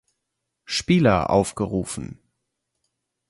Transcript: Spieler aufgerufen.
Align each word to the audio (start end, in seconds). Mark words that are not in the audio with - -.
Spieler 0.65 1.29
aufgerufen. 1.29 2.17